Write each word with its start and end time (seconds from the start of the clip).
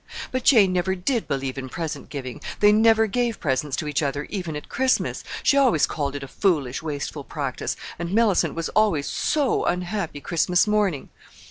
"But 0.31 0.43
Jane 0.43 0.73
never 0.73 0.95
did 0.95 1.27
believe 1.27 1.59
in 1.59 1.69
present 1.69 2.09
giving. 2.09 2.41
They 2.59 2.71
never 2.71 3.05
gave 3.05 3.39
presents 3.39 3.75
to 3.77 3.87
each 3.87 4.01
other 4.01 4.23
even 4.31 4.55
at 4.55 4.67
Christmas. 4.67 5.23
She 5.43 5.57
always 5.57 5.85
called 5.85 6.15
it 6.15 6.23
a 6.23 6.27
foolish, 6.27 6.81
wasteful 6.81 7.23
practice, 7.23 7.75
and 7.99 8.09
Mellicent 8.11 8.55
was 8.55 8.69
always 8.69 9.05
so 9.05 9.63
unhappy 9.63 10.19
Christmas 10.19 10.65
morning!" 10.65 11.09